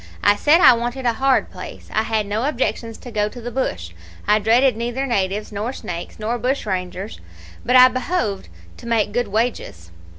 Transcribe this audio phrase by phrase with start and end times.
[0.23, 1.87] I said I wanted a hard place.
[1.93, 3.91] I had no objections to go to the bush
[4.27, 7.19] I dreaded neither natives, nor snakes, nor bushrangers,
[7.63, 9.91] but I behoved to make good wages.